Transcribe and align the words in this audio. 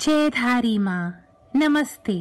जयधारी 0.00 0.76
माँ, 0.78 1.12
नमस्ते। 1.54 2.14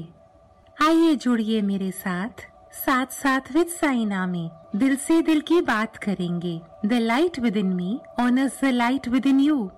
आइए 0.78 1.16
जुड़िए 1.16 1.62
मेरे 1.62 1.90
साथ 1.92 2.42
साथ 2.76 3.12
साथ 3.14 3.52
विद 3.54 3.68
साइना 3.68 4.26
में 4.28 4.50
दिल 4.76 4.96
से 4.96 5.22
दिल 5.22 5.40
की 5.42 5.60
बात 5.62 5.98
करेंगे। 5.98 6.60
The 6.86 6.94
light 6.94 7.40
within 7.58 7.66
me 7.66 8.00
honours 8.20 8.60
the 8.64 8.68
light 8.68 9.08
within 9.26 9.40
you 9.40 9.70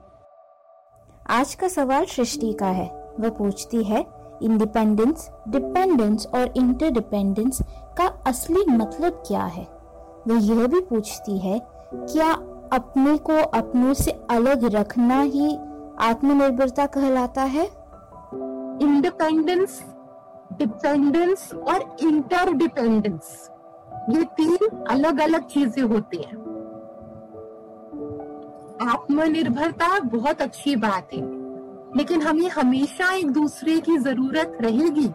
आज 1.30 1.54
का 1.56 1.68
सवाल 1.68 2.06
सृष्टि 2.06 2.52
का 2.54 2.68
है। 2.68 2.88
वह 3.20 3.30
पूछती 3.30 3.84
है 3.84 4.06
इंडिपेंडेंस 4.44 5.30
डिपेंडेंस 5.48 6.26
और 6.28 6.54
इंटरडिपेंडेंस 6.58 7.62
का 7.98 8.08
असली 8.28 8.66
मतलब 8.70 9.22
क्या 9.28 9.44
है? 9.44 9.68
वह 10.28 10.40
यह 10.46 10.66
भी 10.68 10.80
पूछती 10.80 11.38
है, 11.40 11.60
क्या 11.94 12.32
अपने 12.74 13.18
को 13.20 13.38
अपनों 13.52 13.94
से 13.94 14.12
अलग 14.30 14.66
रखना 14.76 15.22
ही 15.22 15.56
आत्मनिर्भरता 16.02 16.86
कहलाता 16.88 17.44
है? 17.44 17.81
इंडिपेंडेंस 19.30 19.84
डिपेंडेंस 20.60 21.54
और 21.54 21.98
इंटरडिपेंडेंस 22.02 23.50
ये 24.10 24.24
तीन 24.24 24.86
अलग 24.90 25.20
अलग 25.20 25.46
चीज़ें 25.48 25.84
होती 25.84 26.18
हैं। 26.18 26.38
आत्मनिर्भरता 28.90 30.00
बहुत 30.00 30.42
अच्छी 30.42 30.76
बात 30.76 31.14
है, 31.14 31.22
लेकिन 31.98 32.22
हमें 32.22 32.50
हमेशा 32.50 33.14
एक 33.14 33.32
दूसरे 33.32 33.80
की 33.80 33.98
ज़रूरत 33.98 34.58
रहेगी। 34.62 35.08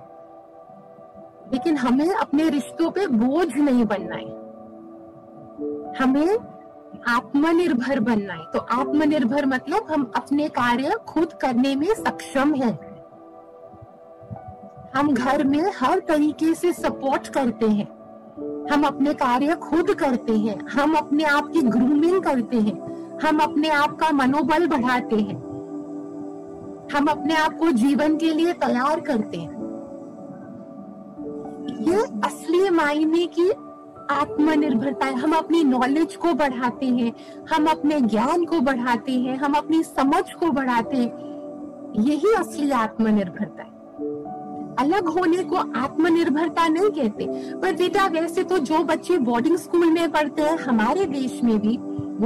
लेकिन 1.53 1.77
हमें 1.77 2.11
अपने 2.11 2.49
रिश्तों 2.49 2.91
पे 2.91 3.07
बोझ 3.07 3.55
नहीं 3.57 3.85
बनना 3.85 4.17
है। 4.17 4.35
हमें 6.03 6.39
आत्मनिर्भर 7.09 8.01
बनना 8.01 8.35
है। 8.35 8.45
तो 8.53 8.59
आत्मनिर्भर 8.59 9.47
मतलब 9.47 9.87
हम 9.91 10.13
अपने 10.17 10.49
कार्य 10.49 10.97
खुद 11.09 11.33
करने 11.33 11.77
में 11.77 11.95
सक्षम 11.95 12.55
हैं। 12.55 12.86
हम 14.97 15.15
घर 15.15 15.45
में 15.45 15.73
हर 15.81 15.99
तरीके 15.99 16.55
से 16.55 16.73
सपोर्ट 16.73 17.29
करते 17.29 17.67
हैं। 17.67 17.87
हम 18.73 18.83
अपने 18.83 19.15
कार्य 19.15 19.55
खुद 19.55 19.95
करते 19.95 20.33
हैं। 20.33 20.69
हम 20.69 20.95
अपने 20.95 21.25
आप 21.25 21.49
की 21.49 21.63
ग्रूमिंग 21.63 22.23
करते 22.23 22.57
हैं। 22.57 23.19
हम 23.19 23.39
अपने 23.39 23.69
आप 23.69 23.97
का 23.97 24.11
मनोबल 24.13 24.67
बढ़ाते 24.67 25.17
हैं। 25.17 25.37
हम 26.93 27.07
अपने 27.07 27.35
आप 27.35 27.59
को 27.59 27.71
जीवन 27.71 28.17
के 28.17 28.33
लिए 28.35 28.53
तैयार 28.53 29.01
करते 29.01 29.37
हैं। 29.37 29.53
ये 31.81 32.03
असली 32.03 32.71
मायने 32.71 33.27
की 33.27 33.51
आत्मनिर्भरता 34.11 35.07
है। 35.07 35.15
हम 35.15 35.33
अपनी 35.33 35.65
नॉलेज 35.65 36.17
को 36.17 36.35
बढ़ाते 36.35 36.87
हैं। 36.87 37.13
हम 37.51 37.67
अपने 37.67 38.01
ज्ञान 38.01 38.45
को 38.45 38.61
बढ़ाते 38.61 39.13
हैं। 39.13 39.37
हम 39.37 39.53
अपनी 39.53 39.83
समझ 39.83 40.33
को 40.33 40.51
बढ़ाते 40.51 40.97
हैं। 40.97 41.93
यही 42.01 42.35
असली 42.35 42.71
आत्मनिर्भरता 42.71 43.63
है। 43.63 43.77
अलग 44.79 45.07
होने 45.07 45.45
को 45.45 45.57
आत्मनिर्भरता 45.57 46.69
नहीं 46.69 46.91
कहते। 46.91 47.55
पर 47.55 47.75
बेटा, 47.75 48.07
वैसे 48.07 48.45
तो 48.45 48.59
जो 48.59 48.79
बच्चे 48.79 49.19
बोर्डिंग 49.19 49.57
स्कूल 49.57 49.91
में 49.91 50.11
पढ़ते 50.11 50.43
हैं, 50.43 50.59
हमारे 50.59 51.05
देश 51.05 51.41
में 51.45 51.59
भी, 51.59 51.77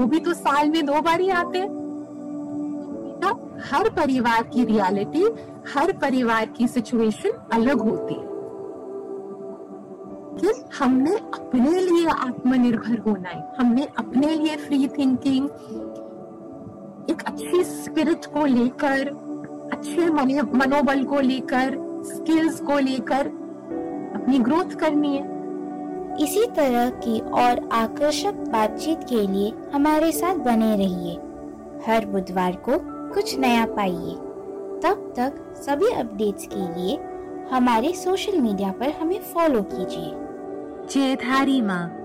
वो 0.01 0.07
भी 0.07 0.21
तो 0.21 0.35
साल 0.35 0.71
में 0.71 0.87
दो 0.87 1.01
बार 1.01 1.21
ही। 1.21 1.31
आते 1.31 1.59
हैं 1.59 1.81
हर 3.73 3.89
परिवार 3.89 4.43
की 4.43 4.65
रियलिटी 4.65 5.25
हर 5.75 5.93
परिवार 5.93 6.47
की 6.47 6.69
सिचुएशन 6.69 7.31
अलग 7.53 7.79
होती 7.79 8.15
है। 8.15 8.31
कि 10.37 10.65
हमने 10.79 11.17
अपने 11.17 11.81
लिए 11.81 12.07
आत्मनिर्भर 12.07 12.99
होना 12.99 13.29
है। 13.29 13.53
हमने 13.59 13.89
अपने 13.99 14.37
लिए 14.37 14.57
फ्री 14.57 14.89
थिंकिंग 14.89 15.45
एक 17.11 17.23
अच्छी 17.27 17.65
स्पिरिट 17.65 18.25
को 18.27 18.47
लेकर, 18.47 19.09
अच्छे 19.73 20.11
मनोबल 20.43 21.05
को 21.05 21.21
लेकर 21.21 21.90
स्किल्स 22.05 22.61
को 22.61 22.79
लेकर 22.79 23.27
अपनी 24.15 24.39
ग्रोथ 24.39 24.65
करनी 24.65 25.17
है। 25.17 25.41
इसी 26.21 26.47
तरह 26.47 26.91
की 26.91 27.21
और 27.21 27.69
आकर्षक 27.73 28.33
बातचीत 28.33 29.05
के 29.05 29.27
लिए 29.27 29.53
हमारे 29.75 30.13
साथ 30.13 30.35
बने 30.35 30.77
रहिए। 30.77 31.15
हर 31.87 32.07
बुधवार 32.07 32.53
को 32.53 32.73
कुछ 33.15 33.39
नया 33.39 33.67
पाइए। 33.67 34.15
तब 34.83 35.15
तक 35.17 35.55
सभी 35.57 35.91
अपडेट्स 35.91 36.49
के 36.53 36.81
लिए 36.81 36.99
हमारे 37.53 37.93
सोशल 37.93 38.41
मीडिया 38.41 38.73
पर 38.73 38.91
हमें 38.91 39.21
फॉलो 39.21 39.63
कीजिए। 39.63 40.13
जयधारी 40.91 41.63
माँ। 41.63 42.00